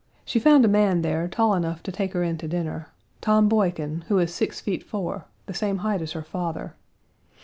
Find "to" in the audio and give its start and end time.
1.83-1.91, 2.39-2.47